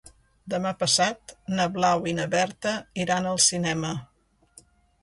[0.53, 2.73] Demà passat na Blau i na Berta
[3.05, 3.95] iran al cinema.